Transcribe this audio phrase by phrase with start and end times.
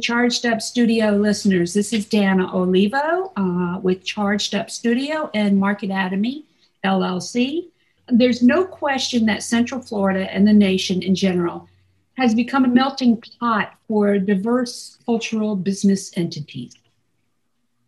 [0.00, 1.74] Charged Up Studio listeners.
[1.74, 6.44] This is Dana Olivo uh, with Charged Up Studio and Marketatomy
[6.84, 7.68] LLC.
[8.08, 11.68] There's no question that Central Florida and the nation in general
[12.16, 16.74] has become a melting pot for diverse cultural business entities.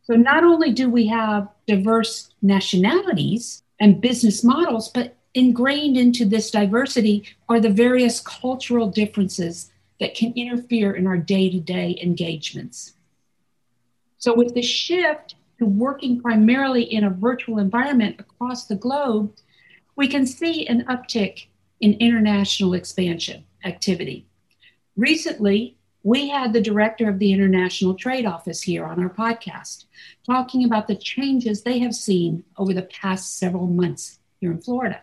[0.02, 6.50] So, not only do we have diverse nationalities and business models, but ingrained into this
[6.50, 12.94] diversity are the various cultural differences that can interfere in our day to day engagements.
[14.18, 19.34] So, with the shift to working primarily in a virtual environment across the globe,
[19.96, 21.46] we can see an uptick
[21.80, 24.26] in international expansion activity.
[24.96, 29.84] Recently, we had the director of the International Trade Office here on our podcast
[30.24, 35.02] talking about the changes they have seen over the past several months here in Florida.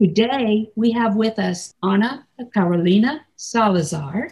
[0.00, 4.30] Today, we have with us Ana Carolina Salazar,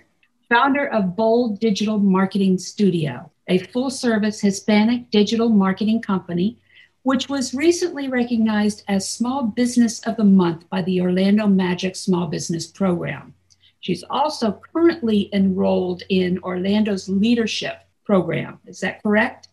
[0.48, 6.56] founder of Bold Digital Marketing Studio, a full service Hispanic digital marketing company,
[7.02, 12.28] which was recently recognized as Small Business of the Month by the Orlando Magic Small
[12.28, 13.34] Business Program.
[13.80, 18.58] She's also currently enrolled in Orlando's leadership program.
[18.66, 19.48] Is that correct?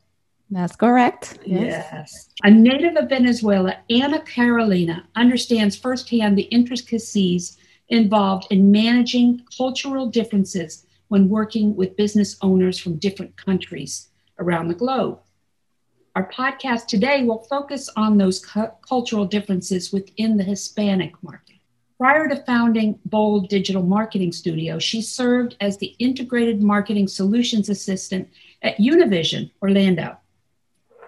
[0.49, 1.39] That's correct.
[1.45, 1.87] Yes.
[1.91, 2.29] yes.
[2.43, 7.57] A native of Venezuela, Ana Carolina understands firsthand the intricacies
[7.89, 14.75] involved in managing cultural differences when working with business owners from different countries around the
[14.75, 15.19] globe.
[16.15, 21.57] Our podcast today will focus on those cu- cultural differences within the Hispanic market.
[21.97, 28.29] Prior to founding Bold Digital Marketing Studio, she served as the Integrated Marketing Solutions Assistant
[28.61, 30.17] at Univision Orlando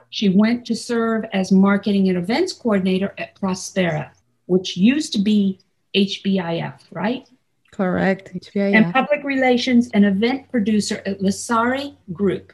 [0.10, 4.12] she went to serve as marketing and events coordinator at Prospera,
[4.46, 5.60] which used to be
[5.96, 7.28] HBIF, right?
[7.72, 8.76] Correct, HBIF.
[8.76, 12.54] And public relations and event producer at Lasari Group.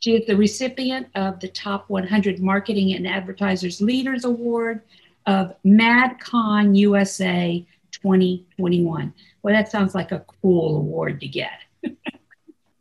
[0.00, 4.82] She is the recipient of the Top 100 Marketing and Advertisers Leaders Award
[5.26, 9.14] of MadCon USA 2021.
[9.42, 11.58] Well, that sounds like a cool award to get.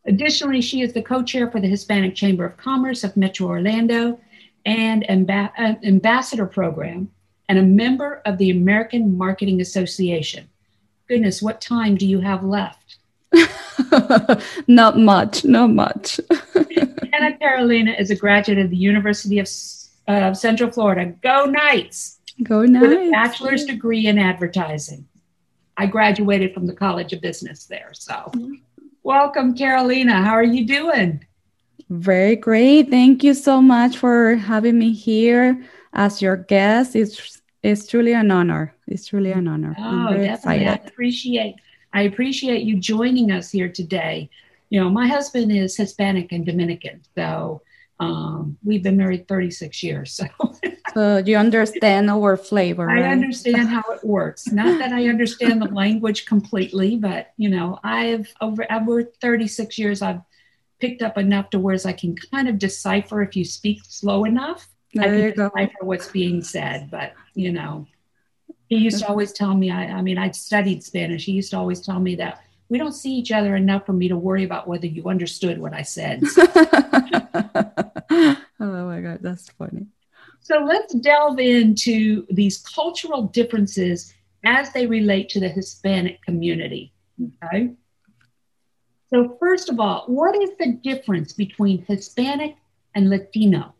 [0.06, 4.20] Additionally, she is the co chair for the Hispanic Chamber of Commerce of Metro Orlando
[4.66, 7.10] and amb- uh, ambassador program
[7.50, 10.50] and a member of the American Marketing Association.
[11.08, 12.98] Goodness, what time do you have left?
[14.68, 16.20] not much, not much.
[17.14, 19.48] Ana Carolina is a graduate of the University of
[20.08, 21.14] uh, Central Florida.
[21.22, 22.20] Go Knights!
[22.44, 22.88] Go Knights!
[22.88, 25.08] With a bachelor's degree in advertising.
[25.78, 28.14] I graduated from the College of Business there, so.
[28.14, 28.54] Mm-hmm.
[29.04, 30.24] Welcome, Carolina.
[30.24, 31.26] How are you doing?
[31.90, 32.90] Very great.
[32.90, 36.96] Thank you so much for having me here as your guest.
[36.96, 38.74] It's it's truly an honor.
[38.88, 39.76] It's truly an honor.
[39.78, 40.26] Oh, definitely.
[40.30, 40.68] Excited.
[40.70, 41.56] I appreciate
[41.92, 44.30] I appreciate you joining us here today.
[44.70, 47.62] You know, my husband is Hispanic and Dominican, so
[48.00, 50.14] um, we've been married 36 years.
[50.14, 50.26] So
[50.94, 52.90] So you understand our flavor.
[52.90, 53.12] I right?
[53.12, 54.52] understand how it works.
[54.52, 60.02] Not that I understand the language completely, but you know, I've over over 36 years,
[60.02, 60.22] I've
[60.80, 64.68] picked up enough to where I can kind of decipher if you speak slow enough.
[64.94, 65.88] There I can decipher go.
[65.88, 67.88] what's being said, but you know,
[68.68, 69.72] he used to always tell me.
[69.72, 71.26] I, I mean, I studied Spanish.
[71.26, 74.08] He used to always tell me that we don't see each other enough for me
[74.08, 76.24] to worry about whether you understood what I said.
[76.38, 79.88] oh my god, that's funny.
[80.44, 86.94] So let's delve into these cultural differences as they relate to the Hispanic community.
[87.44, 87.72] Okay.
[89.10, 92.58] So, first of all, what is the difference between Hispanic
[92.96, 93.74] and Latino?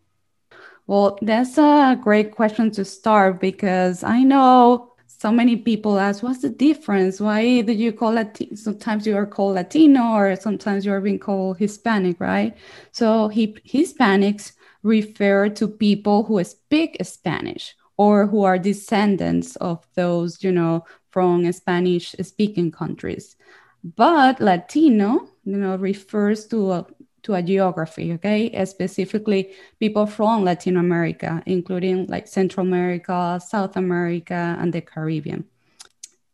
[0.88, 6.42] Well, that's a great question to start because I know so many people ask, what's
[6.42, 7.20] the difference?
[7.20, 8.56] Why do you call Latino?
[8.56, 12.56] Sometimes you are called Latino or sometimes you are being called Hispanic, right?
[12.92, 20.44] So, he, Hispanics refer to people who speak Spanish or who are descendants of those,
[20.44, 23.36] you know, from Spanish speaking countries.
[23.84, 26.86] But Latino, you know, refers to a,
[27.24, 28.66] to a geography, okay?
[28.66, 35.46] Specifically, people from Latin America, including like Central America, South America, and the Caribbean.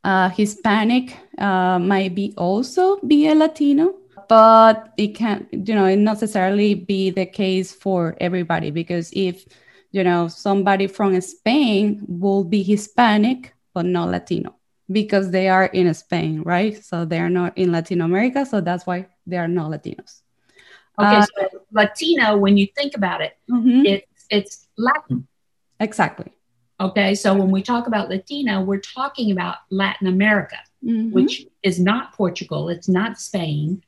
[0.03, 3.98] Uh, Hispanic uh, might be also be a Latino,
[4.29, 9.45] but it can you know it necessarily be the case for everybody because if
[9.91, 14.55] you know somebody from spain will be hispanic but not latino
[14.89, 18.87] because they are in spain right so they are not in latin america so that's
[18.87, 20.21] why they are not latinos
[20.97, 23.85] okay uh, so latino when you think about it mm-hmm.
[23.85, 25.27] it's it's latin
[25.79, 26.31] exactly
[26.79, 31.11] okay so when we talk about latino we're talking about latin america mm-hmm.
[31.11, 33.83] which is not Portugal, it's not Spain.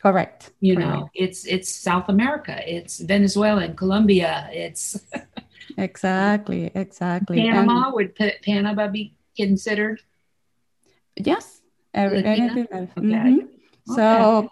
[0.00, 0.52] Correct.
[0.60, 0.90] You Correct.
[0.90, 4.98] know, it's it's South America, it's Venezuela and Colombia, it's
[5.76, 7.36] exactly, exactly.
[7.36, 10.00] Panama and, would Panama be considered?
[11.16, 11.60] Yes,
[11.92, 12.66] every, anything.
[12.72, 12.88] Okay.
[12.96, 13.94] Mm-hmm.
[13.94, 14.48] So,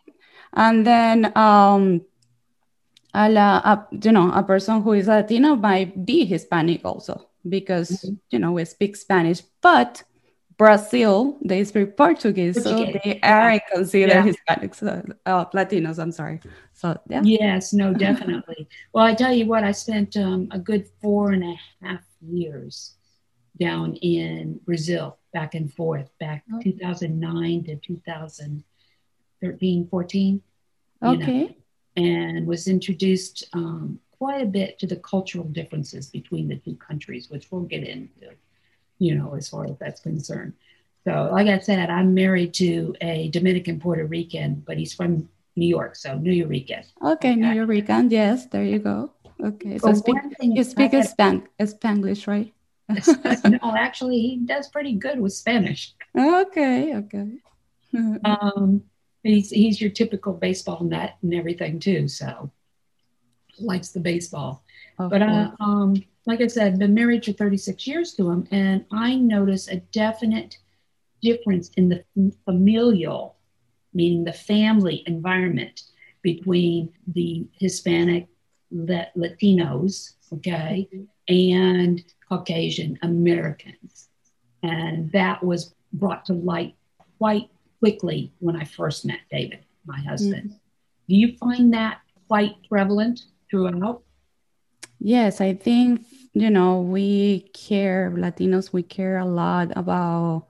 [0.53, 2.03] and then um,
[3.15, 8.15] a, a, you know, a person who is Latino might be Hispanic also because mm-hmm.
[8.31, 10.03] you know we speak Spanish, but
[10.59, 12.95] Brazil they speak Portuguese, Portuguese.
[12.95, 14.27] so they aren't considered yeah.
[14.27, 15.99] Hispanics, uh, uh, Latinos.
[16.01, 16.41] I'm sorry.
[16.75, 17.23] So yeah.
[17.25, 18.69] Yes, no, definitely.
[18.93, 22.97] well, I tell you what, I spent um, a good four and a half years
[23.59, 26.61] down in Brazil, back and forth, back oh.
[26.61, 30.43] 2009 to 2013, 14.
[31.01, 31.45] Okay.
[31.45, 31.55] Know,
[31.97, 37.31] and was introduced um, quite a bit to the cultural differences between the two countries,
[37.31, 38.31] which we'll get into,
[38.99, 40.55] you know, as far as that's concerned.
[41.05, 45.67] So, like I said, I'm married to a Dominican Puerto Rican, but he's from New
[45.67, 46.85] York, so New Yorican.
[47.03, 49.11] Okay, New Yorican, yes, there you go.
[49.43, 52.53] Okay, so speak, you speak Span- Spanglish, right?
[53.63, 55.95] no, actually, he does pretty good with Spanish.
[56.17, 57.39] Okay, okay.
[58.25, 58.83] um,
[59.23, 62.09] he's he's your typical baseball nut and everything too.
[62.09, 62.51] So
[63.59, 64.63] likes the baseball.
[64.99, 69.15] but uh, um, like I said, been married for 36 years to him, and I
[69.17, 70.59] notice a definite
[71.23, 72.05] difference in the
[72.45, 73.37] familial,
[73.95, 75.85] meaning the family environment
[76.21, 78.29] between the Hispanic
[78.71, 81.35] Latinos, okay, mm-hmm.
[81.35, 84.11] and Caucasian Americans.
[84.63, 86.75] And that was brought to light
[87.17, 87.49] quite
[87.79, 90.51] quickly when I first met David, my husband.
[90.51, 91.09] Mm-hmm.
[91.09, 94.03] Do you find that quite prevalent throughout?
[95.01, 100.49] Yes, I think, you know, we care, Latinos, we care a lot about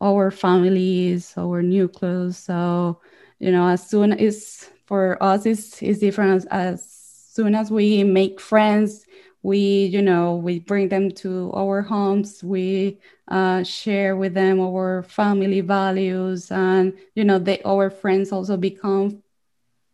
[0.00, 2.38] our families, our nucleus.
[2.38, 3.00] So,
[3.40, 6.84] you know, as soon as for us, it's, it's different as, as
[7.32, 9.04] soon as we make friends,
[9.44, 12.98] we you know we bring them to our homes we
[13.28, 19.22] uh, share with them our family values and you know they our friends also become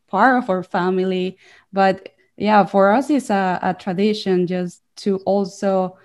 [0.08, 1.38] part of our family
[1.72, 5.96] but yeah for us it's a, a tradition just to also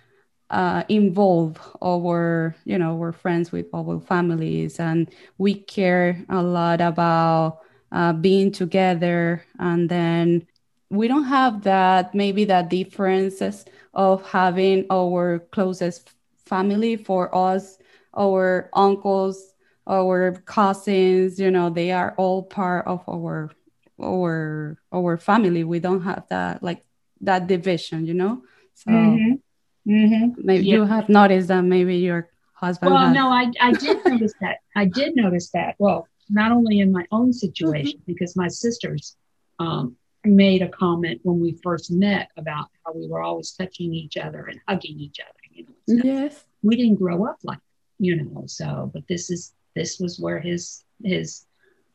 [0.49, 6.81] uh, involve our you know our friends with our families and we care a lot
[6.81, 7.59] about
[7.91, 9.43] uh, being together.
[9.59, 10.47] And then
[10.89, 16.11] we don't have that maybe that differences of having our closest
[16.45, 16.95] family.
[16.95, 17.77] For us
[18.17, 19.53] our uncles
[19.87, 23.51] our cousins you know they are all part of our
[24.01, 26.83] our our family we don't have that like
[27.21, 28.43] that division you know
[28.73, 29.91] so mm-hmm.
[29.91, 30.41] Mm-hmm.
[30.45, 30.75] maybe yeah.
[30.75, 33.13] you have noticed that maybe your husband well has...
[33.13, 37.05] no I, I did notice that i did notice that well not only in my
[37.11, 38.11] own situation mm-hmm.
[38.11, 39.15] because my sisters
[39.59, 44.17] um, made a comment when we first met about how we were always touching each
[44.17, 45.39] other and hugging each other.
[45.51, 47.59] You know, yes, we didn't grow up like
[47.99, 48.43] you know.
[48.47, 51.45] So, but this is this was where his his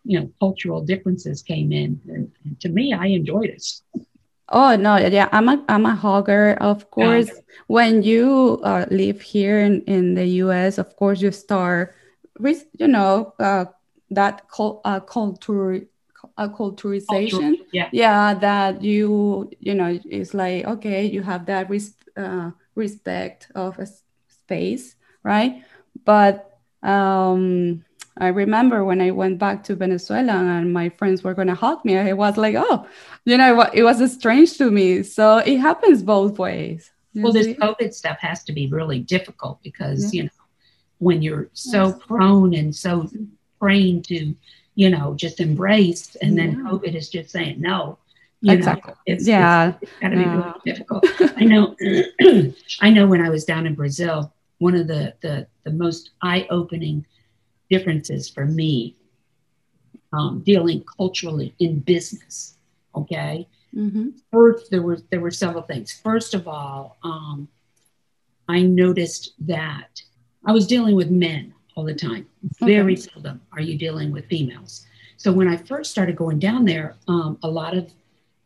[0.04, 3.64] you know cultural differences came in, and, and to me, I enjoyed it.
[4.48, 7.40] Oh no, yeah, I'm a I'm a hogger Of course, yeah.
[7.66, 11.94] when you uh, live here in, in the U.S., of course, you start,
[12.38, 13.64] with you know, uh,
[14.10, 15.86] that cult, uh, culture
[16.38, 22.50] acculturation yeah yeah that you you know it's like okay you have that res- uh,
[22.74, 23.86] respect of a
[24.28, 25.62] space right
[26.04, 27.84] but um
[28.16, 31.84] I remember when I went back to Venezuela and my friends were going to hug
[31.84, 32.86] me, I was like, oh,
[33.24, 35.02] you know, it was strange to me.
[35.02, 36.90] So it happens both ways.
[37.14, 37.42] Well, see?
[37.42, 40.18] this COVID stuff has to be really difficult because, yeah.
[40.18, 40.44] you know,
[40.98, 41.98] when you're so yes.
[42.06, 43.08] prone and so
[43.58, 44.34] trained to
[44.74, 46.70] you know, just embrace, And then yeah.
[46.70, 47.98] COVID is just saying no.
[48.40, 48.92] You exactly.
[48.92, 49.68] Know, it's, yeah.
[49.80, 50.36] It's, it's gotta be yeah.
[50.36, 51.06] really difficult.
[51.36, 51.76] I know,
[52.80, 56.46] I know when I was down in Brazil, one of the, the, the most eye
[56.50, 57.06] opening
[57.70, 58.96] differences for me
[60.12, 62.56] um, dealing culturally in business.
[62.94, 63.48] Okay.
[63.74, 64.10] Mm-hmm.
[64.30, 65.92] First, there were there were several things.
[65.92, 67.48] First of all, um,
[68.48, 70.00] I noticed that
[70.44, 72.26] I was dealing with men all the time.
[72.60, 74.86] Very seldom are you dealing with females.
[75.16, 77.92] So when I first started going down there, um, a lot of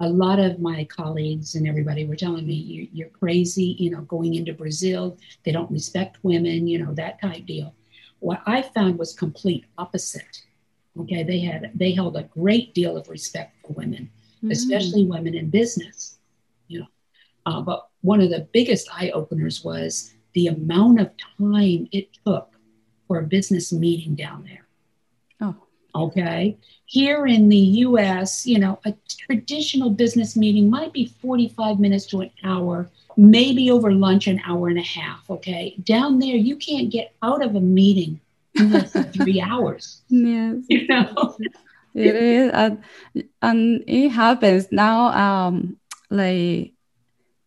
[0.00, 4.02] a lot of my colleagues and everybody were telling me you, you're crazy, you know,
[4.02, 7.74] going into Brazil, they don't respect women, you know, that type deal.
[8.20, 10.42] What I found was complete opposite.
[11.00, 14.10] Okay, they had they held a great deal of respect for women,
[14.42, 14.50] mm.
[14.50, 16.18] especially women in business.
[16.66, 16.86] You know,
[17.46, 22.50] uh, but one of the biggest eye openers was the amount of time it took
[23.06, 24.67] for a business meeting down there.
[25.98, 26.56] Okay.
[26.86, 28.94] Here in the US, you know, a
[29.26, 34.68] traditional business meeting might be 45 minutes to an hour, maybe over lunch, an hour
[34.68, 35.28] and a half.
[35.28, 35.76] Okay.
[35.84, 38.20] Down there, you can't get out of a meeting
[38.54, 38.80] in
[39.12, 40.02] three hours.
[40.08, 40.56] Yes.
[40.68, 41.36] You know?
[41.94, 42.50] it is.
[42.52, 42.82] And,
[43.42, 45.08] and it happens now.
[45.08, 45.76] Um,
[46.10, 46.72] like,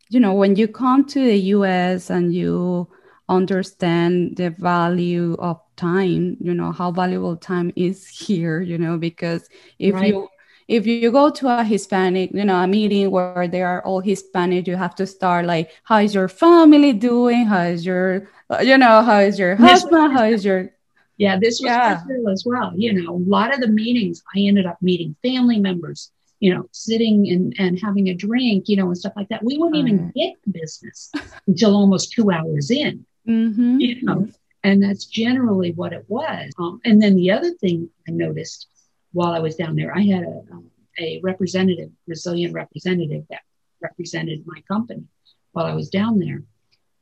[0.09, 2.89] you know, when you come to the US and you
[3.29, 9.49] understand the value of time you know how valuable time is here you know because
[9.79, 10.07] if right.
[10.07, 10.27] you
[10.67, 14.67] if you go to a hispanic you know a meeting where they are all hispanic
[14.67, 18.27] you have to start like how is your family doing how is your
[18.61, 20.69] you know how is your husband how is your
[21.17, 22.01] yeah this was yeah.
[22.31, 26.11] as well you know a lot of the meetings i ended up meeting family members
[26.41, 29.43] you know, sitting and, and having a drink, you know, and stuff like that.
[29.43, 31.11] We wouldn't even get business
[31.47, 33.05] until almost two hours in.
[33.27, 33.79] Mm-hmm.
[33.79, 34.27] You know,
[34.63, 36.51] and that's generally what it was.
[36.57, 38.67] Um, and then the other thing I noticed
[39.11, 43.41] while I was down there, I had a, um, a representative, Brazilian representative that
[43.81, 45.03] represented my company
[45.51, 46.43] while I was down there.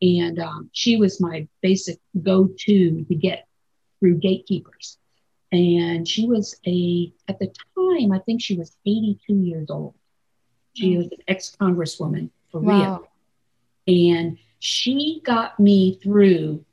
[0.01, 3.47] And um, she was my basic go to to get
[3.99, 4.97] through gatekeepers.
[5.51, 9.95] And she was a, at the time, I think she was 82 years old.
[10.73, 13.01] She was an ex congresswoman for wow.
[13.87, 14.15] Rio.
[14.15, 16.63] And she got me through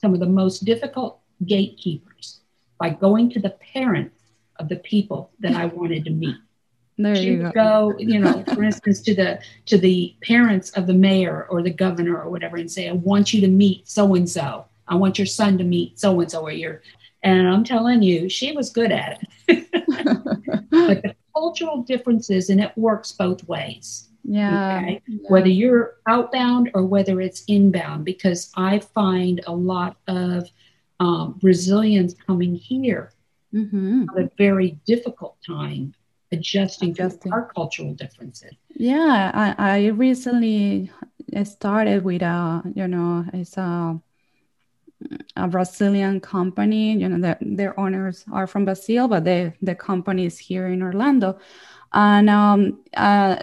[0.00, 2.40] some of the most difficult gatekeepers
[2.78, 4.22] by going to the parents
[4.58, 6.36] of the people that I wanted to meet.
[6.98, 7.92] There she you would go.
[7.92, 11.70] go, you know, for instance, to the to the parents of the mayor or the
[11.70, 14.66] governor or whatever, and say, "I want you to meet so and so.
[14.86, 16.82] I want your son to meet so and so, or your."
[17.22, 19.66] And I'm telling you, she was good at it.
[20.70, 24.09] but the cultural differences, and it works both ways.
[24.22, 25.02] Yeah, okay?
[25.06, 25.18] yeah.
[25.28, 30.48] Whether you're outbound or whether it's inbound, because I find a lot of
[31.00, 33.12] um, Brazilians coming here
[33.54, 34.04] mm-hmm.
[34.16, 35.94] a very difficult time
[36.32, 37.30] adjusting, adjusting.
[37.30, 38.52] to our cultural differences.
[38.74, 40.90] Yeah, I, I recently
[41.44, 44.00] started with a, you know, it's a,
[45.36, 46.92] a Brazilian company.
[46.92, 50.82] You know, their, their owners are from Brazil, but they, the company is here in
[50.82, 51.38] Orlando
[51.92, 53.36] and um, uh,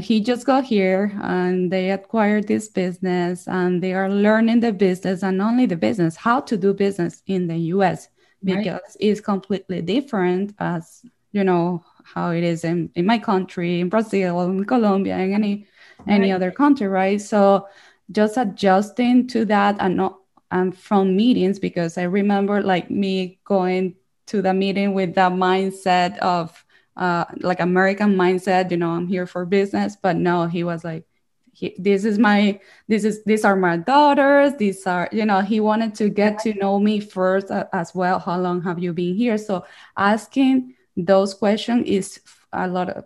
[0.00, 5.22] he just got here and they acquired this business and they are learning the business
[5.22, 8.08] and only the business how to do business in the us
[8.42, 8.96] because right.
[9.00, 14.42] it's completely different as you know how it is in, in my country in brazil
[14.42, 15.66] in colombia in any
[16.00, 16.14] right.
[16.14, 17.66] any other country right so
[18.12, 20.18] just adjusting to that and not
[20.50, 23.94] and from meetings because i remember like me going
[24.26, 26.64] to the meeting with that mindset of
[26.96, 29.96] uh, like American mindset, you know, I'm here for business.
[29.96, 31.04] But no, he was like,
[31.52, 34.54] he, this is my, this is, these are my daughters.
[34.58, 38.18] These are, you know, he wanted to get to know me first uh, as well.
[38.18, 39.38] How long have you been here?
[39.38, 39.64] So
[39.96, 42.20] asking those questions is
[42.52, 43.04] a lot of,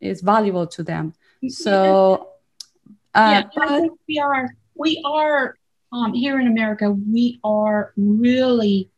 [0.00, 1.14] is valuable to them.
[1.48, 2.28] So,
[3.14, 5.56] uh, yeah, I think we are, we are
[5.92, 8.89] um, here in America, we are really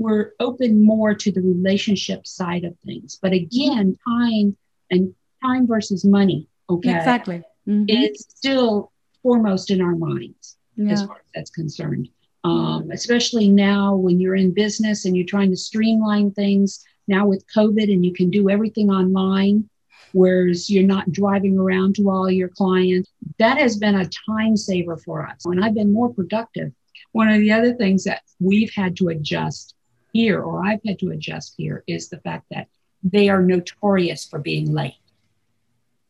[0.00, 3.18] we're open more to the relationship side of things.
[3.20, 4.56] But again, time
[4.90, 5.14] and
[5.44, 7.84] time versus money, okay, exactly, mm-hmm.
[7.86, 8.92] is still
[9.22, 10.92] foremost in our minds yeah.
[10.92, 12.08] as far as that's concerned.
[12.44, 17.44] Um, especially now when you're in business and you're trying to streamline things now with
[17.54, 19.68] COVID and you can do everything online,
[20.12, 23.10] whereas you're not driving around to all your clients.
[23.38, 25.44] That has been a time saver for us.
[25.44, 26.72] And I've been more productive.
[27.12, 29.74] One of the other things that we've had to adjust
[30.12, 32.68] here, or I've had to adjust here, is the fact that
[33.02, 34.94] they are notorious for being late.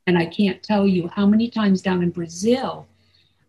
[0.06, 2.86] And I can't tell you how many times down in Brazil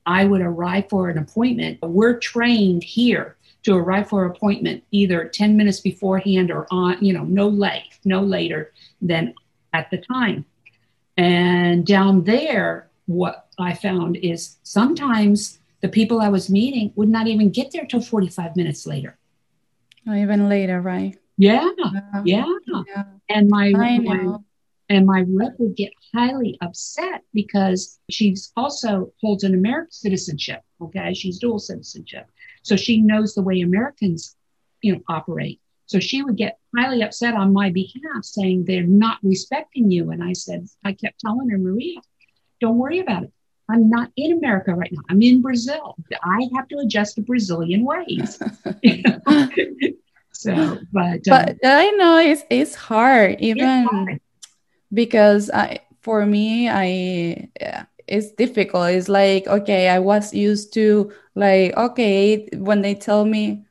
[0.05, 1.79] I would arrive for an appointment.
[1.81, 7.13] We're trained here to arrive for an appointment either 10 minutes beforehand or on, you
[7.13, 9.34] know, no late, no later than
[9.74, 10.46] at the time.
[11.17, 17.27] And down there, what I found is sometimes the people I was meeting would not
[17.27, 19.17] even get there till 45 minutes later.
[20.08, 21.15] Or even later, right?
[21.38, 21.70] Yeah,
[22.24, 22.46] yeah.
[22.88, 23.03] yeah.
[23.29, 24.38] And my, my
[24.89, 30.62] and my rep would get highly upset because she's also holds an American citizenship.
[30.81, 32.27] Okay, she's dual citizenship,
[32.62, 34.36] so she knows the way Americans,
[34.81, 35.62] you know, operate.
[35.86, 40.12] So she would get highly upset on my behalf, saying they're not respecting you.
[40.12, 42.00] And I said, I kept telling her, Maria,
[42.60, 43.34] don't worry about it.
[43.71, 45.01] I'm not in America right now.
[45.09, 45.95] I'm in Brazil.
[46.23, 48.37] I have to adjust to Brazilian ways.
[50.31, 54.21] so, but but um, I know it's it's hard even it's hard.
[54.93, 58.89] because I for me I yeah, it's difficult.
[58.91, 63.65] It's like okay, I was used to like okay when they tell me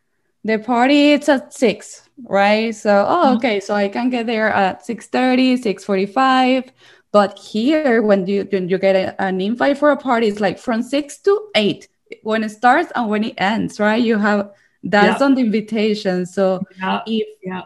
[0.44, 2.74] the party it's at six, right?
[2.74, 3.36] So oh mm-hmm.
[3.36, 6.70] okay, so I can get there at 6:30, 6:45.
[7.12, 10.58] But here, when you when you get a, an invite for a party, it's like
[10.58, 11.88] from six to eight
[12.22, 14.02] when it starts and when it ends, right?
[14.02, 14.50] You have
[14.82, 15.26] that's yeah.
[15.26, 16.26] on the invitation.
[16.26, 17.02] So yeah.
[17.06, 17.62] if yeah.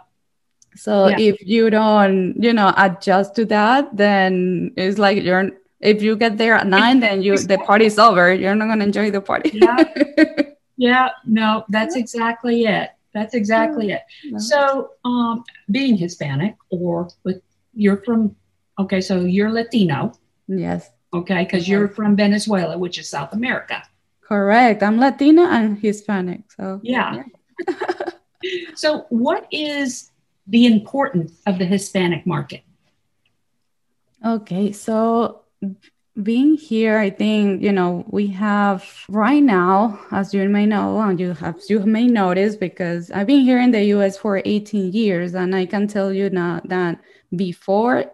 [0.77, 1.19] So yeah.
[1.19, 6.39] if you don't, you know, adjust to that, then it's like you're if you get
[6.39, 8.33] there at nine, then you the party's over.
[8.33, 9.51] You're not gonna enjoy the party.
[9.53, 9.85] yeah.
[10.77, 12.91] yeah, no, that's exactly it.
[13.13, 14.03] That's exactly it.
[14.39, 17.43] So um being Hispanic or with
[17.75, 18.35] you're from
[18.79, 20.13] okay, so you're Latino.
[20.49, 20.91] Yes.
[21.13, 23.83] Okay, because you're from Venezuela, which is South America.
[24.21, 24.83] Correct.
[24.83, 26.51] I'm Latina and Hispanic.
[26.57, 27.23] So yeah.
[27.69, 27.75] yeah.
[28.75, 30.11] so what is
[30.47, 32.63] the importance of the Hispanic market?
[34.25, 35.43] Okay, so
[36.23, 41.21] being here, I think you know we have right now, as you may know, and
[41.21, 44.17] you have you may notice because I've been here in the U.S.
[44.17, 46.99] for 18 years, and I can tell you now that
[47.37, 48.05] before,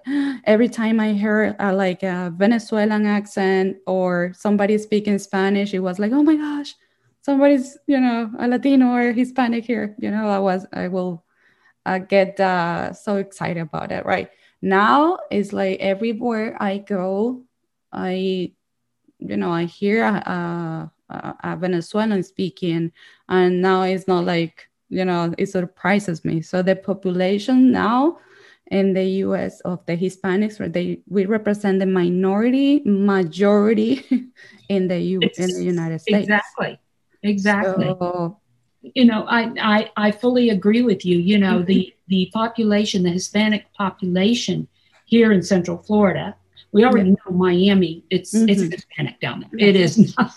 [0.44, 5.98] every time I heard uh, like a Venezuelan accent or somebody speaking Spanish, it was
[5.98, 6.74] like, oh my gosh,
[7.22, 9.94] somebody's you know a Latino or Hispanic here.
[9.98, 11.24] You know, I was I will
[11.86, 14.04] uh, get uh, so excited about it.
[14.04, 14.30] Right
[14.62, 17.44] now, it's like everywhere I go
[17.92, 18.52] I,
[19.18, 22.92] you know, I hear a, a, a Venezuelan speaking,
[23.28, 26.42] and now it's not like, you know, it surprises me.
[26.42, 28.18] So the population now
[28.70, 29.60] in the U.S.
[29.60, 34.04] of the Hispanics, where they we represent the minority majority
[34.68, 36.22] in the U it's, in the United States.
[36.24, 36.80] Exactly,
[37.22, 37.86] exactly.
[37.86, 38.38] So,
[38.82, 41.18] you know, I, I I fully agree with you.
[41.18, 41.66] You know, mm-hmm.
[41.66, 44.68] the the population, the Hispanic population
[45.06, 46.37] here in Central Florida
[46.72, 48.04] we already know Miami.
[48.11, 48.48] It's mm-hmm.
[48.48, 49.68] it's Hispanic down there.
[49.68, 50.33] It is not.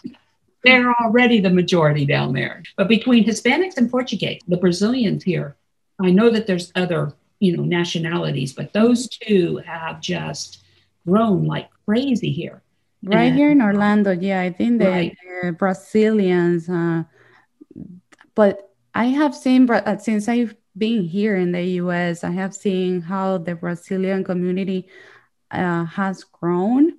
[0.64, 2.64] They're already the majority down there.
[2.78, 5.58] But between Hispanics and Portuguese, the Brazilians here,
[6.02, 7.14] I know that there's other
[7.44, 10.64] you know nationalities, but those two have just
[11.06, 12.62] grown like crazy here.
[13.04, 15.18] Right and, here in Orlando, yeah, I think the, right.
[15.44, 16.70] the Brazilians.
[16.70, 17.04] Uh,
[18.34, 23.02] but I have seen uh, since I've been here in the U.S., I have seen
[23.02, 24.88] how the Brazilian community
[25.52, 26.94] uh, has grown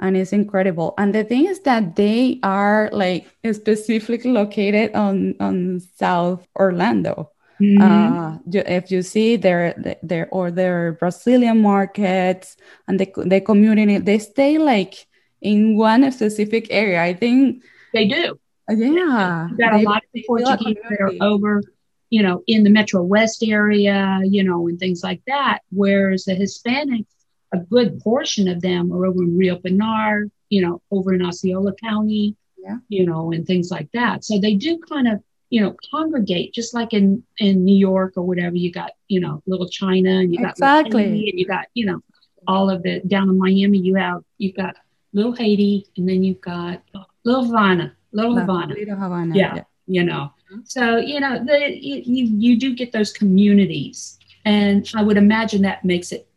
[0.00, 0.94] and it's incredible.
[0.96, 7.30] And the thing is that they are like specifically located on on South Orlando.
[7.60, 7.82] Mm-hmm.
[7.82, 12.56] Uh, if you see their their or their Brazilian markets
[12.88, 15.06] and the the community, they stay like
[15.40, 17.02] in one specific area.
[17.02, 18.38] I think they do.
[18.68, 21.60] Yeah, you got a lot of Portuguese that are over,
[22.08, 25.60] you know, in the Metro West area, you know, and things like that.
[25.70, 27.06] Whereas the Hispanics
[27.52, 31.74] a good portion of them are over in Rio Pinar, you know, over in Osceola
[31.74, 32.76] County, yeah.
[32.88, 34.24] you know, and things like that.
[34.24, 35.20] So they do kind of,
[35.50, 38.56] you know, congregate just like in in New York or whatever.
[38.56, 42.00] You got, you know, little China and you got exactly, and you got, you know,
[42.46, 43.78] all of it down in Miami.
[43.78, 44.76] You have you've got
[45.12, 46.82] little Haiti, and then you've got
[47.24, 49.62] little Havana, little Havana, little Havana, yeah, yeah.
[49.86, 50.32] you know.
[50.64, 55.84] So you know, the you you do get those communities, and I would imagine that
[55.84, 56.28] makes it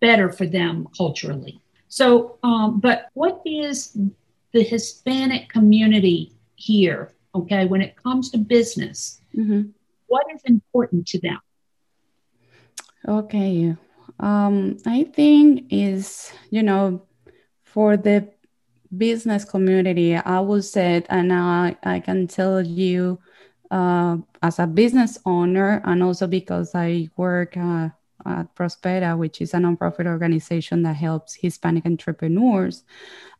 [0.00, 1.60] better for them culturally.
[1.88, 3.96] So, um, but what is
[4.52, 7.12] the Hispanic community here?
[7.34, 9.70] Okay, when it comes to business, mm-hmm.
[10.06, 11.38] what is important to them?
[13.06, 13.76] Okay,
[14.20, 17.02] um, I think is you know
[17.64, 18.28] for the
[18.96, 23.18] business community, I would say, and I I can tell you
[23.70, 27.56] uh, as a business owner, and also because I work.
[27.56, 27.90] Uh,
[28.26, 32.84] at Prospera, which is a nonprofit organization that helps Hispanic entrepreneurs,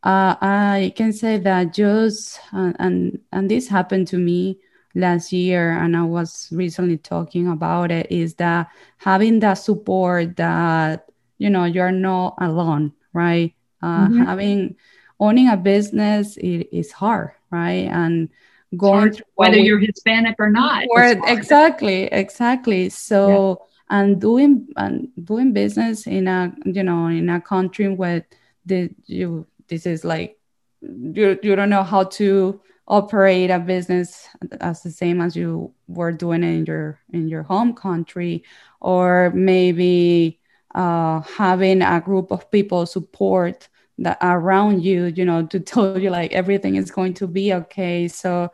[0.05, 4.59] uh, I can say that just uh, and and this happened to me
[4.95, 8.09] last year, and I was recently talking about it.
[8.11, 8.69] Is that
[8.99, 11.07] having that support that
[11.39, 13.55] you know you're not alone, right?
[13.83, 14.23] Uh, mm-hmm.
[14.25, 14.77] Having
[15.21, 17.89] owning a business it is hard, right?
[17.89, 18.29] And
[18.77, 20.85] going whether you're Hispanic or not.
[20.91, 22.91] Or, exactly, exactly.
[22.91, 23.59] So.
[23.61, 28.27] Yeah and doing and doing business in a you know in a country where
[28.67, 30.39] the you this is like
[30.81, 34.29] you you don't know how to operate a business
[34.61, 38.45] as the same as you were doing in your in your home country
[38.81, 40.39] or maybe
[40.75, 43.69] uh, having a group of people support
[43.99, 48.09] that around you you know to tell you like everything is going to be okay.
[48.09, 48.51] So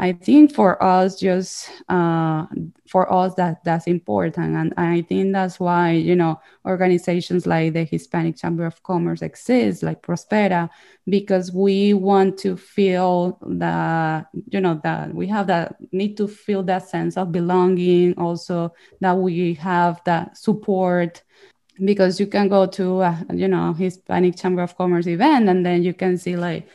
[0.00, 2.46] I think for us, just uh,
[2.88, 7.84] for us that that's important, and I think that's why you know organizations like the
[7.84, 10.70] Hispanic Chamber of Commerce exist, like Prospera,
[11.06, 16.62] because we want to feel that you know that we have that need to feel
[16.62, 21.22] that sense of belonging, also that we have that support
[21.84, 25.82] because you can go to a, you know Hispanic Chamber of Commerce event and then
[25.82, 26.66] you can see like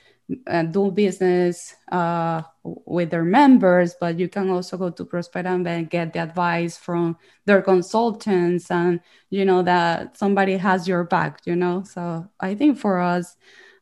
[0.47, 5.89] uh, do business uh, with their members, but you can also go to Prospera and
[5.89, 11.41] get the advice from their consultants, and you know that somebody has your back.
[11.45, 13.37] You know, so I think for us,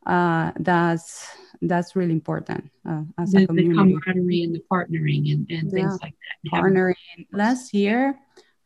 [0.06, 1.28] uh, that's
[1.62, 3.94] that's really important uh, as the, a community.
[3.94, 5.76] The camaraderie and the partnering and, and yeah.
[5.80, 6.52] things like that.
[6.52, 6.96] Partnering.
[7.32, 8.20] Last year,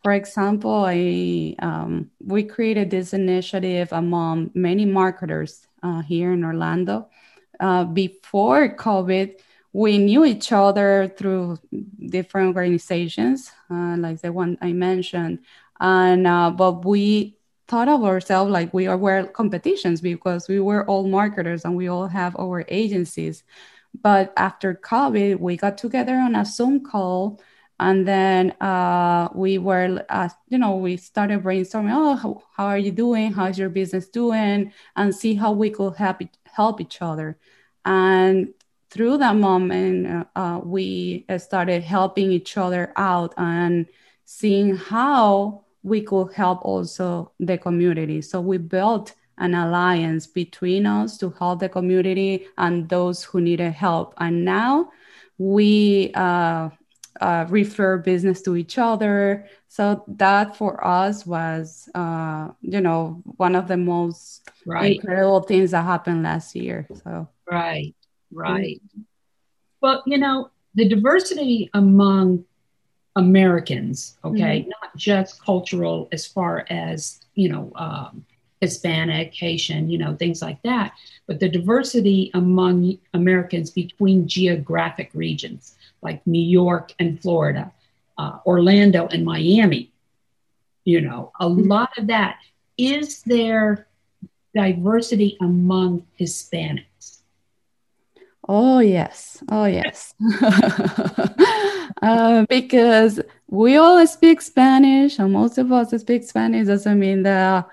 [0.04, 7.08] for example, I um, we created this initiative among many marketers uh, here in Orlando
[7.60, 9.40] uh, before COVID,
[9.74, 11.60] we knew each other through
[12.08, 15.40] different organizations, uh, like the one I mentioned.
[15.80, 21.08] And uh, but we thought of ourselves like we were competitions because we were all
[21.08, 23.44] marketers and we all have our agencies.
[24.02, 27.40] But after COVID, we got together on a Zoom call
[27.80, 32.78] and then uh, we were uh, you know we started brainstorming oh how, how, are
[32.78, 36.22] you doing how's your business doing and see how we could help
[36.58, 37.38] help each other
[37.86, 38.50] and
[38.90, 43.86] through that moment, uh, we started helping each other out and
[44.26, 48.22] seeing how we could help also the community.
[48.22, 53.72] So we built an alliance between us to help the community and those who needed
[53.74, 54.14] help.
[54.18, 54.90] And now
[55.38, 56.70] we uh,
[57.20, 59.48] uh, refer business to each other.
[59.68, 64.96] So that for us was, uh, you know, one of the most right.
[64.96, 66.88] incredible things that happened last year.
[67.04, 67.96] So Right,
[68.32, 68.82] right.
[68.88, 69.02] Mm-hmm.
[69.82, 72.46] Well, you know, the diversity among
[73.16, 74.70] Americans, okay, mm-hmm.
[74.70, 78.26] not just cultural as far as, you know, um,
[78.62, 80.94] Hispanic, Haitian, you know, things like that,
[81.28, 87.72] but the diversity among Americans between geographic regions like New York and Florida,
[88.18, 89.92] uh, Orlando and Miami,
[90.86, 91.68] you know, a mm-hmm.
[91.68, 92.38] lot of that.
[92.78, 93.88] Is there
[94.54, 97.22] diversity among Hispanics?
[98.50, 99.44] Oh, yes.
[99.52, 100.14] Oh, yes.
[102.02, 107.68] uh, because we all speak Spanish, and most of us speak Spanish doesn't mean that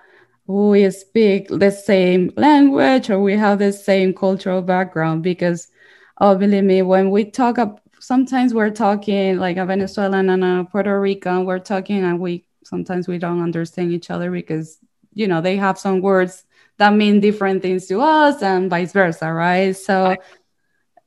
[0.46, 5.22] we speak the same language or we have the same cultural background.
[5.22, 5.68] Because,
[6.20, 10.64] oh, believe me, when we talk, up, sometimes we're talking like a Venezuelan and a
[10.70, 14.78] Puerto Rican, we're talking and we sometimes we don't understand each other because,
[15.14, 16.44] you know, they have some words
[16.78, 19.72] that mean different things to us and vice versa, right?
[19.72, 20.16] So,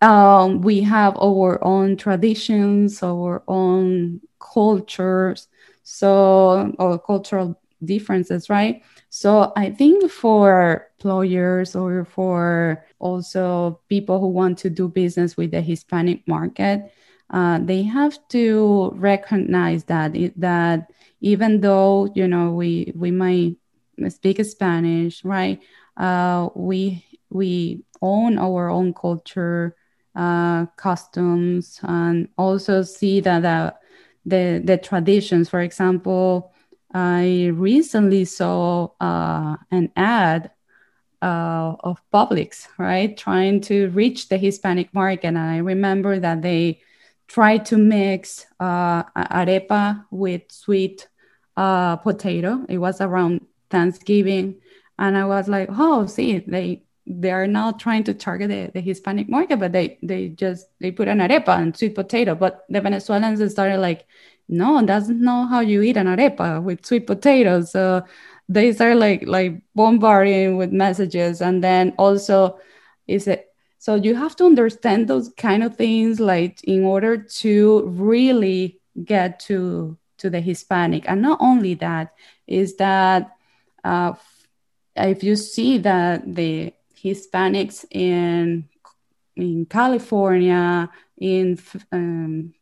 [0.01, 5.47] um, we have our own traditions, our own cultures,
[5.83, 8.83] so or cultural differences, right?
[9.17, 15.49] So I think for employers or for also people who want to do business with
[15.49, 16.93] the Hispanic market,
[17.31, 23.55] uh, they have to recognize that it, that even though you know we we might
[24.09, 25.59] speak Spanish, right?
[25.97, 29.75] Uh, we we own our own culture
[30.13, 33.73] uh, customs and also see that the,
[34.25, 35.49] the, the traditions.
[35.49, 36.53] For example,
[36.93, 40.51] I recently saw uh, an ad
[41.21, 45.27] uh, of Publix, right, trying to reach the Hispanic market.
[45.27, 46.81] And I remember that they
[47.27, 51.07] tried to mix uh, arepa with sweet
[51.57, 52.65] uh, potato.
[52.69, 54.61] It was around Thanksgiving.
[54.99, 59.29] And I was like, oh, see, they they're not trying to target the, the Hispanic
[59.29, 62.35] market, but they they just they put an arepa and sweet potato.
[62.35, 64.05] But the Venezuelans started like,
[64.47, 67.71] no, doesn't know how you eat an arepa with sweet potatoes.
[67.71, 68.03] So
[68.49, 72.59] they start like like bombarding with messages, and then also
[73.07, 77.83] is it so you have to understand those kind of things like in order to
[77.87, 82.13] really get to to the Hispanic, and not only that
[82.47, 83.31] is that.
[83.83, 84.13] Uh,
[84.97, 88.67] if you see that the Hispanics in
[89.35, 91.59] in California, in
[91.91, 92.53] um,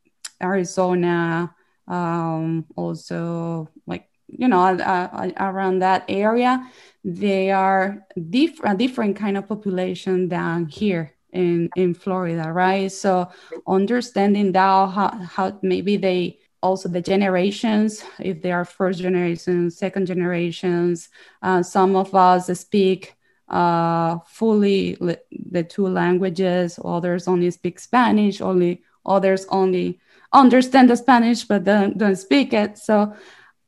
[0.42, 1.55] Arizona,
[1.88, 6.70] um, also like you know uh, around that area,
[7.04, 12.92] they are diff- a different kind of population than here in in Florida, right?
[12.92, 13.30] So
[13.68, 20.08] understanding that how, how maybe they also the generations if they are first generation second
[20.08, 21.10] generations
[21.44, 23.16] uh, some of us speak
[23.50, 24.98] uh, fully
[25.32, 26.80] the two languages.
[26.84, 30.00] Others only speak Spanish, only others only
[30.34, 32.78] understand the Spanish but don't, don't speak it.
[32.78, 33.14] So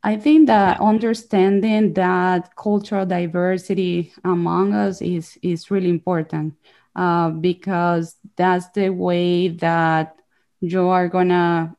[0.03, 6.53] I think that understanding that cultural diversity among us is is really important
[6.95, 10.15] uh, because that's the way that
[10.61, 11.75] you are gonna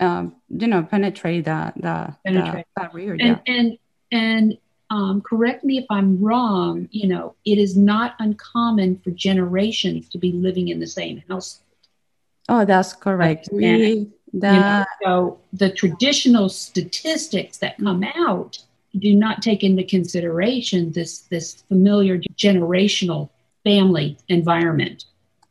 [0.00, 2.66] uh, you know penetrate that the, penetrate.
[2.76, 3.12] the barrier.
[3.12, 3.38] And yeah.
[3.46, 3.78] and
[4.10, 4.58] and
[4.90, 6.88] um, correct me if I'm wrong.
[6.90, 11.61] You know, it is not uncommon for generations to be living in the same house.
[12.52, 13.48] Oh, that's correct.
[13.50, 18.58] We that you know, so the traditional statistics that come out
[18.98, 23.30] do not take into consideration this this familiar generational
[23.64, 25.06] family environment.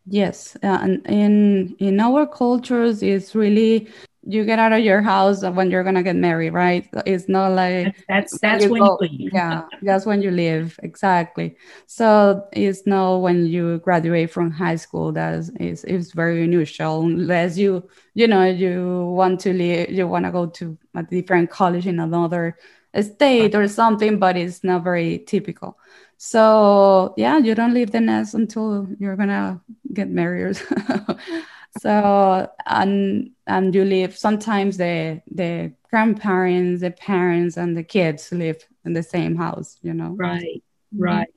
[0.06, 3.88] Yes, uh, and in in our cultures, it's really
[4.24, 6.88] you get out of your house when you're gonna get married, right?
[7.06, 9.32] It's not like that's that's when, you, when you leave.
[9.34, 11.58] yeah, that's when you leave exactly.
[11.88, 15.12] So it's not when you graduate from high school.
[15.12, 20.08] That is is, is very unusual unless you you know you want to leave, you
[20.08, 22.58] want to go to a different college in another
[23.00, 25.78] state or something, but it's not very typical.
[26.18, 29.62] So yeah, you don't leave the nest until you're gonna
[29.94, 30.62] get married.
[31.80, 38.66] so and and you live sometimes the the grandparents the parents and the kids live
[38.86, 41.04] in the same house you know right mm-hmm.
[41.04, 41.28] right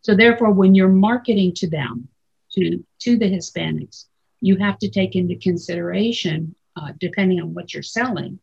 [0.00, 2.08] so therefore when you're marketing to them
[2.50, 4.06] to to the hispanics
[4.40, 8.38] you have to take into consideration uh, depending on what you're selling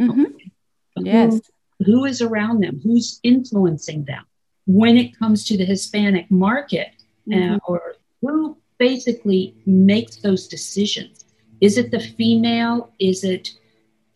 [0.00, 0.24] mm-hmm.
[0.96, 1.40] yes
[1.80, 4.24] who, who is around them who's influencing them
[4.66, 6.88] when it comes to the hispanic market
[7.30, 7.56] uh, mm-hmm.
[7.66, 8.56] or who
[8.90, 11.14] basically makes those decisions.
[11.66, 12.76] Is it the female?
[12.98, 13.44] Is it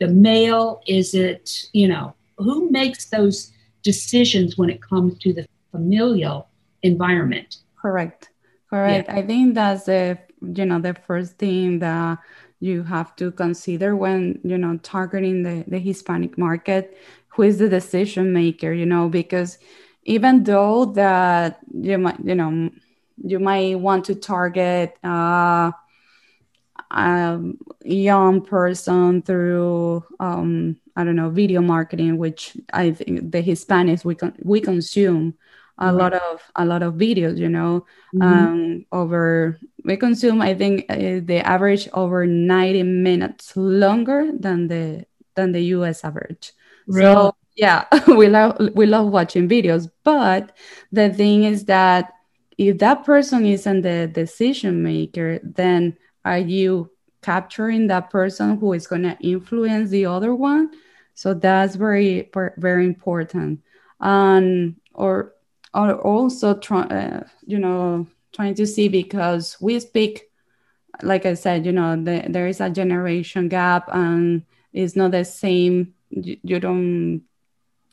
[0.03, 0.67] the male?
[0.87, 2.07] Is it, you know,
[2.45, 3.37] who makes those
[3.83, 6.39] decisions when it comes to the familial
[6.83, 7.51] environment?
[7.83, 8.31] Correct.
[8.71, 9.09] Correct.
[9.09, 9.19] Yeah.
[9.19, 10.19] I think that's the,
[10.59, 12.19] you know, the first thing that
[12.61, 16.85] you have to consider when, you know, targeting the, the Hispanic market.
[17.33, 19.59] Who is the decision maker, you know, because
[20.03, 22.71] even though that you might, you know,
[23.23, 25.73] you might want to target uh,
[26.91, 27.41] a
[27.85, 34.15] young person through um, I don't know video marketing, which I think the Hispanics we
[34.15, 35.35] con- we consume
[35.79, 35.97] a mm-hmm.
[35.97, 37.39] lot of a lot of videos.
[37.39, 38.23] You know, mm-hmm.
[38.23, 45.07] um, over we consume I think uh, the average over ninety minutes longer than the
[45.37, 46.05] than the U.S.
[46.05, 46.53] average.
[46.87, 47.15] Really?
[47.15, 50.57] So yeah, we love we love watching videos, but
[50.91, 52.13] the thing is that
[52.59, 56.91] if that person isn't the decision maker, then are you
[57.23, 60.73] capturing that person who is going to influence the other one?
[61.15, 63.61] So that's very, very important.
[64.01, 65.35] Um, or,
[65.73, 70.25] or also try, uh, you know, trying to see because we speak,
[71.03, 74.43] like I said, you know, the, there is a generation gap and
[74.73, 75.95] it's not the same.
[76.11, 77.23] You, you don't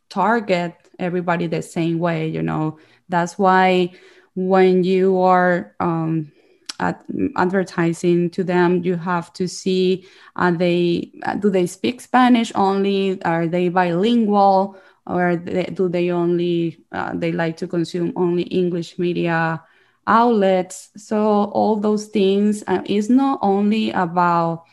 [0.10, 2.80] target everybody the same way, you know.
[3.10, 3.92] That's why
[4.36, 6.32] when you are um,
[6.80, 7.04] at
[7.38, 13.22] advertising to them you have to see are they do they speak spanish only?
[13.24, 14.78] Are they bilingual?
[15.08, 19.64] Or they, do they only uh, they like to consume only english media
[20.08, 20.90] outlets?
[20.98, 24.66] So all those things uh, is not only about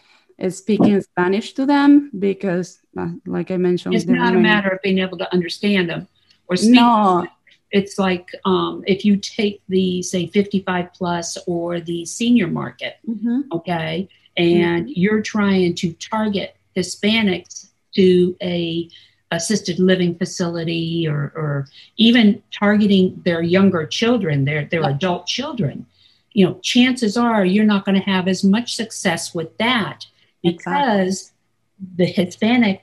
[0.43, 4.83] uh, speaking spanish to them because uh, like i mentioned it's not a matter of
[4.83, 6.09] being able to understand them
[6.49, 7.27] or speak no
[7.73, 13.41] it's like um, if you take the say 55 plus or the senior market mm-hmm.
[13.51, 14.93] okay and mm-hmm.
[14.95, 18.89] you're trying to target hispanics to a
[19.31, 25.87] assisted living facility or, or even targeting their younger children their, their adult children
[26.33, 30.07] you know chances are you're not going to have as much success with that
[30.43, 31.97] because exactly.
[31.97, 32.83] the hispanic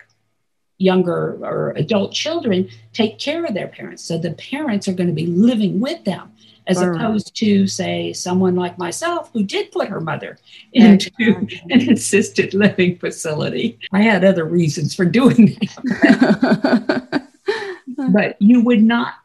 [0.79, 4.03] younger or adult children take care of their parents.
[4.03, 6.31] So the parents are going to be living with them
[6.67, 10.37] as opposed to, say, someone like myself who did put her mother
[10.73, 11.09] into
[11.69, 13.79] an assisted living facility.
[13.91, 17.27] I had other reasons for doing that.
[18.11, 19.15] but you would not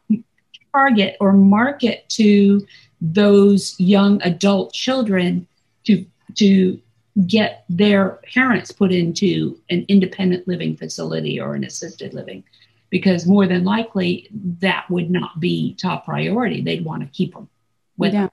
[0.73, 2.65] target or market to
[2.99, 5.47] those young adult children
[5.85, 6.79] to to
[7.27, 12.43] get their parents put into an independent living facility or an assisted living
[12.89, 14.27] because more than likely
[14.59, 16.61] that would not be top priority.
[16.61, 17.49] They'd want to keep them
[17.97, 18.21] with yeah.
[18.21, 18.31] them,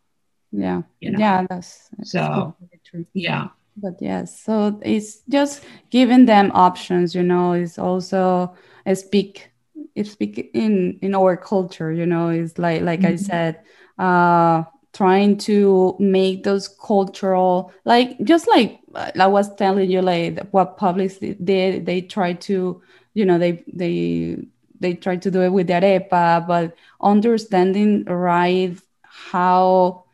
[0.50, 0.82] yeah.
[1.00, 1.18] you know?
[1.18, 3.06] yeah that's, that's so true.
[3.14, 3.48] yeah.
[3.76, 9.50] But yes so it's just giving them options you know it's also a speak
[9.94, 13.14] it speak in in our culture you know it's like like mm-hmm.
[13.14, 13.60] i said
[13.98, 18.80] uh trying to make those cultural like just like
[19.18, 22.82] i was telling you like what Publix did they try to
[23.14, 24.38] you know they they
[24.80, 30.04] they try to do it with the arepa but understanding right how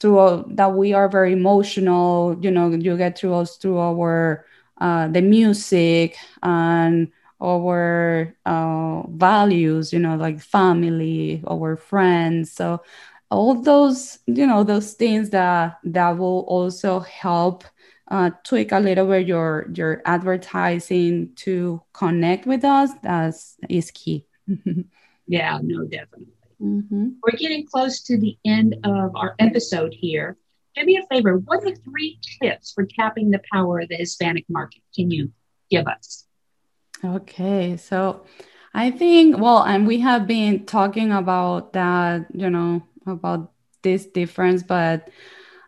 [0.00, 4.44] through that we are very emotional you know you get through us through our
[4.80, 12.52] uh, the music and our uh, values you know like family our friends.
[12.52, 12.82] So
[13.30, 17.64] all those you know those things that that will also help
[18.08, 24.26] uh, tweak a little bit your your advertising to connect with us that's is key.
[25.28, 26.32] Yeah no definitely.
[26.62, 27.08] Mm-hmm.
[27.22, 30.36] we're getting close to the end of our episode here.
[30.76, 34.44] Do me a favor what are three tips for tapping the power of the hispanic
[34.48, 34.82] market?
[34.94, 35.32] Can you
[35.68, 36.26] give us?
[37.04, 38.24] Okay so
[38.72, 44.62] i think well and we have been talking about that you know about this difference
[44.62, 45.08] but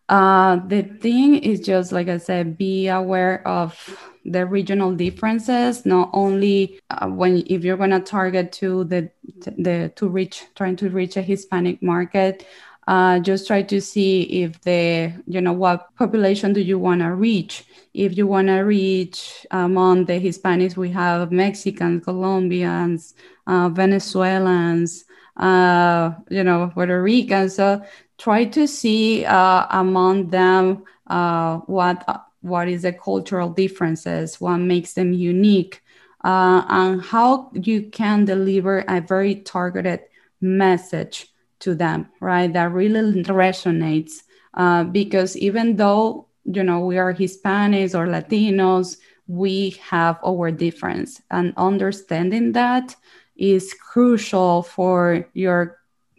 [0.09, 3.77] uh, the thing is just like I said, be aware of
[4.25, 5.85] the regional differences.
[5.85, 9.11] Not only uh, when if you're going to target to the
[9.59, 12.47] the to reach trying to reach a Hispanic market,
[12.87, 17.15] uh, just try to see if the you know what population do you want to
[17.15, 17.67] reach.
[17.93, 23.15] If you want to reach among the Hispanics, we have Mexicans, Colombians,
[23.47, 25.05] uh, Venezuelans
[25.39, 27.49] uh, you know, Puerto Rican.
[27.51, 27.83] So
[28.19, 32.05] try to see uh, among them uh, what
[32.41, 35.83] what is the cultural differences, what makes them unique,
[36.25, 40.01] uh, and how you can deliver a very targeted
[40.41, 41.27] message
[41.61, 42.53] to them, right?
[42.53, 44.23] That really resonates.
[44.55, 48.97] Uh, because even though you know we are Hispanics or Latinos,
[49.27, 52.97] we have our difference, and understanding that
[53.39, 55.79] is crucial for your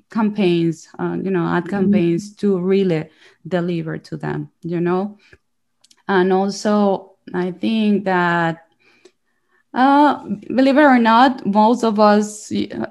[0.10, 1.69] campaigns, uh, you know, ad mm-hmm.
[1.69, 2.39] campaigns mm-hmm.
[2.39, 3.10] to really
[3.47, 5.17] deliver to them, you know.
[6.08, 8.65] And also, I think that,
[9.73, 12.86] uh, believe it or not, most of us uh,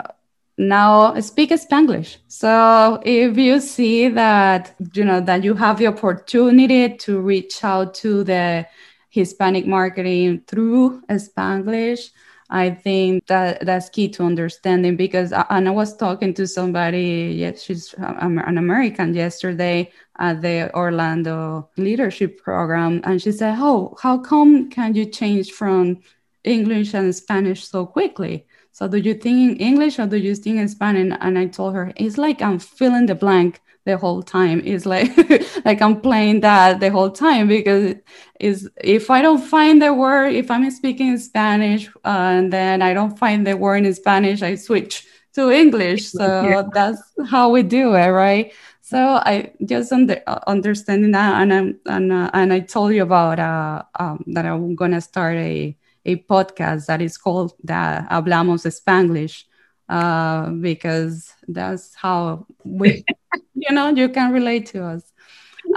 [0.57, 2.19] now speak Spanglish.
[2.29, 7.95] So if you see that, you know, that you have the opportunity to reach out
[7.95, 8.67] to the
[9.11, 12.11] Hispanic marketing through Spanglish,
[12.51, 17.63] I think that that's key to understanding because and I was talking to somebody, yes,
[17.63, 23.97] she's um, um, an American yesterday at the Orlando Leadership Program, and she said, "Oh,
[24.03, 25.99] how come can you change from
[26.45, 30.59] English and Spanish so quickly?" So do you think in English or do you think
[30.59, 31.13] in Spanish?
[31.21, 34.61] And I told her, it's like I'm filling the blank the whole time.
[34.65, 35.11] It's like
[35.65, 37.97] like I'm playing that the whole time because
[38.39, 42.95] is if I don't find the word, if I'm speaking Spanish uh, and then I
[42.95, 46.11] don't find the word in Spanish, I switch to English.
[46.11, 46.63] So yeah.
[46.73, 48.53] that's how we do it, right?
[48.83, 53.39] So I just under, understanding that, and I'm, and uh, and I told you about
[53.39, 59.45] uh, um, that I'm gonna start a a podcast that is called that Hablamos Spanglish
[59.89, 63.05] uh, because that's how we,
[63.55, 65.13] you know, you can relate to us.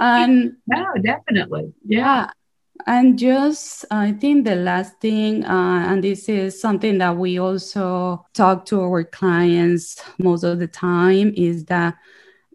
[0.00, 1.98] And no, definitely, yeah.
[1.98, 2.30] yeah.
[2.86, 8.26] And just, I think the last thing, uh, and this is something that we also
[8.34, 11.94] talk to our clients most of the time, is that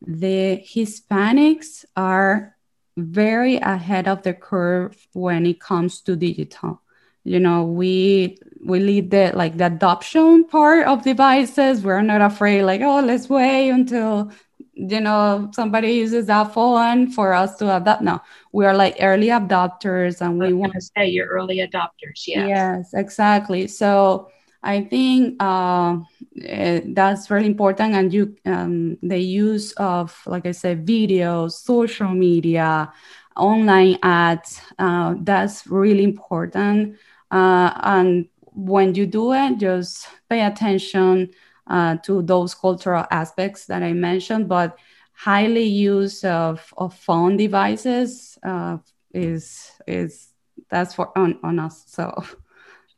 [0.05, 2.55] the Hispanics are
[2.97, 6.81] very ahead of the curve when it comes to digital
[7.27, 11.83] you know we we lead the like the adoption part of devices.
[11.83, 14.31] We're not afraid like oh let's wait until
[14.73, 18.01] you know somebody uses that phone for us to adopt.
[18.01, 18.21] No
[18.53, 22.47] we are like early adopters and we want to say you're early adopters yes.
[22.47, 23.67] Yes exactly.
[23.67, 24.29] So
[24.63, 25.97] i think uh,
[26.41, 32.09] eh, that's very important and you um, the use of like i said video social
[32.09, 32.91] media
[33.35, 36.97] online ads uh, that's really important
[37.31, 41.31] uh, and when you do it, just pay attention
[41.67, 44.77] uh, to those cultural aspects that I mentioned, but
[45.13, 48.77] highly use of, of phone devices uh,
[49.13, 50.29] is is
[50.69, 51.83] that's for on, on us.
[51.87, 52.23] So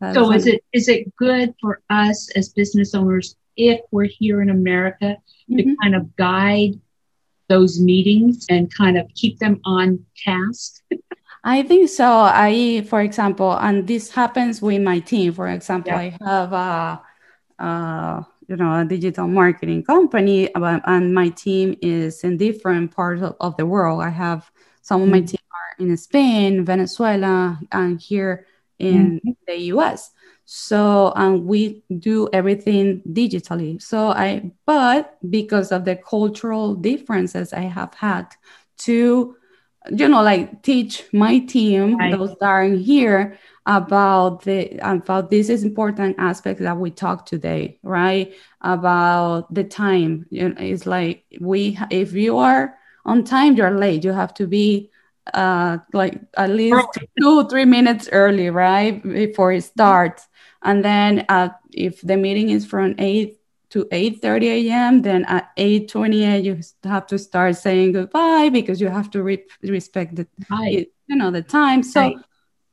[0.13, 4.49] so is it is it good for us as business owners if we're here in
[4.49, 5.17] America
[5.49, 5.57] mm-hmm.
[5.57, 6.80] to kind of guide
[7.47, 10.84] those meetings and kind of keep them on task?
[11.43, 12.05] I think so.
[12.05, 15.33] I, for example, and this happens with my team.
[15.33, 15.99] For example, yeah.
[15.99, 17.01] I have a,
[17.63, 23.55] a, you know, a digital marketing company, and my team is in different parts of,
[23.57, 24.01] the world.
[24.01, 25.27] I have some of my mm-hmm.
[25.27, 28.45] team are in Spain, Venezuela, and here
[28.77, 29.31] in mm-hmm.
[29.47, 30.11] the U.S.
[30.45, 33.81] So um, we do everything digitally.
[33.81, 38.27] So I, but because of the cultural differences I have had
[38.79, 39.35] to,
[39.91, 42.17] you know, like teach my team, right.
[42.17, 47.77] those that are here, about the about this is important aspect that we talked today,
[47.83, 48.33] right?
[48.61, 50.25] About the time.
[50.29, 52.75] You know, it's like we, if you are
[53.05, 54.03] on time, you're late.
[54.03, 54.89] You have to be
[55.33, 56.87] uh, like at least
[57.19, 60.27] two three minutes early, right, before it starts.
[60.63, 63.38] And then uh, if the meeting is from 8
[63.70, 69.09] to 8.30 a.m., then at 8.28, you have to start saying goodbye because you have
[69.11, 70.88] to re- respect the, right.
[71.07, 71.84] you know, the time.
[71.84, 72.17] So right.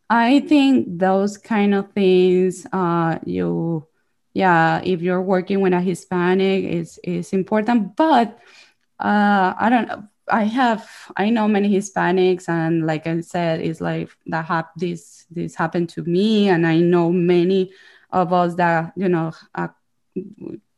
[0.08, 3.86] I think those kind of things, uh, you,
[4.32, 7.96] yeah, if you're working with a Hispanic, is is important.
[7.96, 8.38] But
[8.98, 13.80] uh, I don't know I have I know many Hispanics and like I said it's
[13.80, 17.72] like that have this this happened to me and I know many
[18.10, 19.68] of us that you know uh,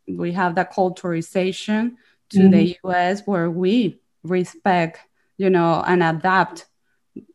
[0.08, 1.96] we have that culturization
[2.30, 2.50] to mm-hmm.
[2.50, 5.00] the US where we respect
[5.36, 6.66] you know and adapt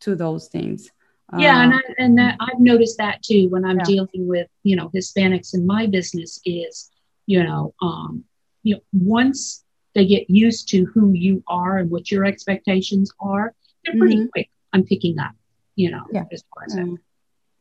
[0.01, 0.89] to those things.
[1.35, 3.85] Yeah, and I, and that, I've noticed that too when I'm yeah.
[3.85, 6.91] dealing with you know Hispanics in my business is
[7.25, 8.23] you know um
[8.61, 9.63] you know once
[9.95, 13.53] they get used to who you are and what your expectations are,
[13.85, 14.27] they're pretty mm-hmm.
[14.33, 15.33] quick on picking up,
[15.75, 16.23] you know, yeah.
[16.31, 16.97] as far as mm.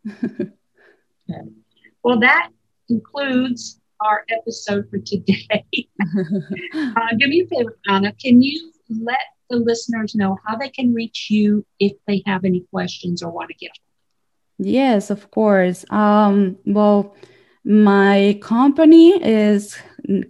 [1.31, 1.51] okay.
[2.03, 2.49] Well, that
[2.89, 5.65] concludes our episode for today.
[6.75, 8.13] uh, do me a favor, Anna.
[8.13, 12.61] Can you let the listeners know how they can reach you if they have any
[12.73, 13.71] questions or want to get
[14.59, 15.85] Yes, of course.
[15.91, 17.17] Um, well,
[17.65, 19.77] my company is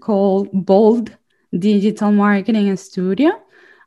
[0.00, 1.16] called Bold
[1.58, 3.30] digital marketing studio.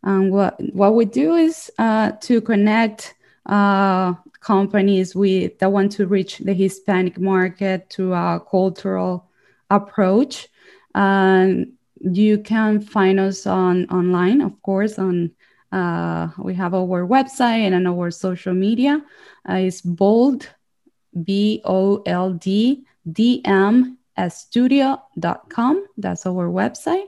[0.04, 3.16] And what, what we do is uh, to connect
[3.48, 9.25] uh, companies with that want to reach the Hispanic market through a cultural
[9.70, 10.48] approach.
[10.94, 15.32] And you can find us on online, of course, on
[15.72, 19.02] uh, we have our website and our social media.
[19.50, 20.50] Uh, it's bold,
[21.24, 23.98] B O L D D M
[24.30, 25.86] studio.com.
[25.98, 27.06] That's our website.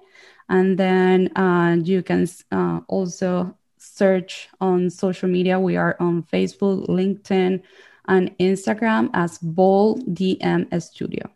[0.50, 5.60] And then uh, you can uh, also search on social media.
[5.60, 7.62] We are on Facebook, LinkedIn,
[8.08, 11.30] and Instagram as Bold DM Studio.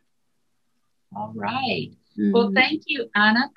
[1.15, 1.89] All right.
[2.17, 2.31] mm-hmm.
[2.31, 3.49] Well, thank you, Anna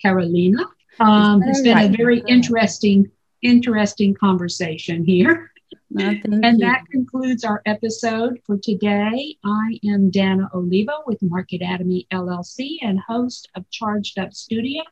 [0.00, 0.64] Carolina.
[1.00, 1.92] Um, it's been right.
[1.92, 3.10] a very interesting,
[3.42, 5.50] interesting conversation here.
[5.98, 6.58] and you.
[6.58, 9.36] that concludes our episode for today.
[9.44, 14.82] I am Dana Olivo with Marketatomy LLC and host of Charged Up Studio.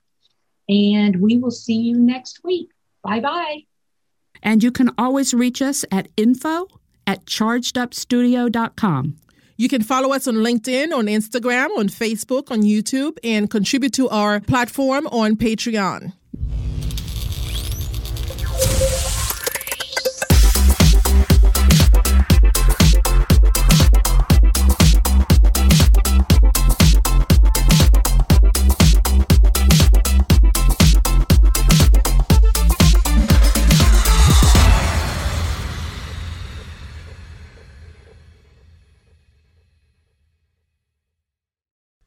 [0.68, 2.70] And we will see you next week.
[3.02, 3.64] Bye bye.
[4.42, 6.66] And you can always reach us at info
[7.06, 9.16] at chargedupstudio.com.
[9.60, 14.08] You can follow us on LinkedIn, on Instagram, on Facebook, on YouTube, and contribute to
[14.08, 16.14] our platform on Patreon.